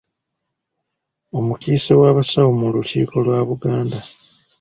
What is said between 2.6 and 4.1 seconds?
lukiiko lwa Buganda.